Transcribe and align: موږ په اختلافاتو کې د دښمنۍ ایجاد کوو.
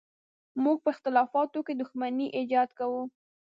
موږ 0.63 0.77
په 0.83 0.89
اختلافاتو 0.93 1.59
کې 1.65 1.73
د 1.75 1.79
دښمنۍ 1.81 2.27
ایجاد 2.37 2.69
کوو. 2.79 3.03